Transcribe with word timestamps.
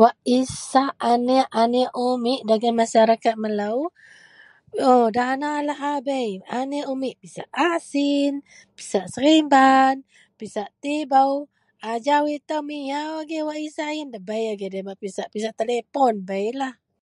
Wak 0.00 0.16
isak 0.40 0.92
anek-anek 1.12 1.90
umit 2.08 2.40
dagen 2.48 2.74
masyarakat 2.80 3.34
melo 3.42 3.74
dana 5.16 5.50
lahabei, 5.68 6.30
pisak 7.20 7.48
asin, 7.72 8.32
pisak 8.76 9.06
sariban, 9.14 9.94
pisak 10.38 10.70
tibou, 10.82 11.32
ajau 11.92 12.24
ito 12.36 12.56
miaw 12.70 13.10
agei 13.22 13.44
isak 13.68 13.90
iyen 13.94 14.08
ito, 14.14 15.22
pisak 15.32 15.54
telepon 15.60 16.14
beilah 16.28 16.74